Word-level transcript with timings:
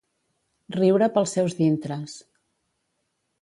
Riure 0.75 1.09
pels 1.17 1.35
seus 1.37 1.57
dintres. 1.59 2.17